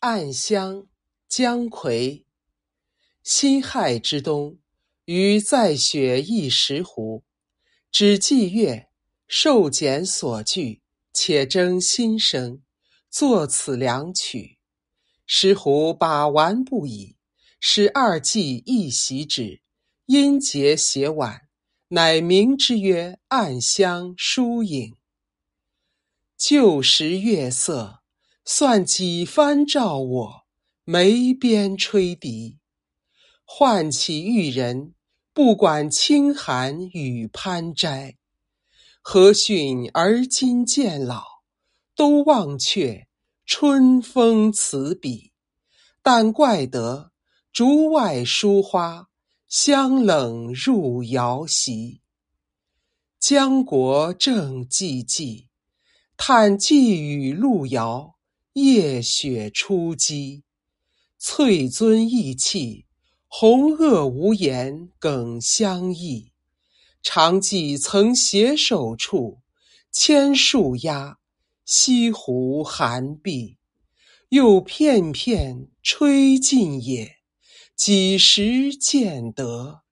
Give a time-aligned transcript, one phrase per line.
[0.00, 0.86] 暗香，
[1.28, 2.24] 姜夔。
[3.22, 4.58] 辛亥之冬，
[5.04, 7.22] 余在雪一石湖，
[7.92, 8.88] 指霁月，
[9.28, 10.80] 受简所句，
[11.12, 12.62] 且征心声，
[13.10, 14.58] 作此两曲。
[15.26, 17.16] 石湖把玩不已，
[17.60, 19.60] 使二季一席止，
[20.06, 21.42] 音节写婉，
[21.88, 24.92] 乃名之曰《暗香·疏影》。
[26.38, 27.99] 旧时月色，
[28.44, 30.46] 算几番照我，
[30.84, 32.58] 眉边吹笛。
[33.44, 34.94] 唤起玉人，
[35.32, 38.16] 不管清寒与攀摘。
[39.02, 41.24] 何逊而今渐老，
[41.94, 43.08] 都忘却
[43.44, 45.32] 春风词笔。
[46.02, 47.12] 但怪得
[47.52, 49.08] 竹外疏花，
[49.48, 52.00] 香冷入瑶席。
[53.18, 55.48] 江国正寂寂，
[56.16, 58.14] 叹寄与路遥，
[58.64, 60.44] 夜雪初积。
[61.18, 62.86] 翠尊意气。
[63.32, 66.32] 红萼无言耿相忆，
[67.00, 69.38] 常记曾携手处，
[69.92, 71.18] 千树压，
[71.64, 73.58] 西湖寒碧。
[74.30, 77.18] 又片片吹尽也，
[77.76, 79.82] 几时见得？